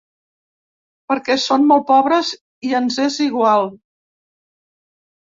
[1.11, 2.31] Perquè són molt pobres
[2.71, 3.69] i ens és igual.